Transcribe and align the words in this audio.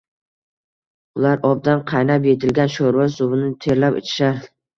Ular 1.19 1.45
obdan 1.49 1.83
qaynab 1.91 2.25
yetilgan 2.29 2.73
shoʼrva 2.77 3.07
suvini 3.19 3.53
terlab 3.69 4.01
ichishar 4.03 4.43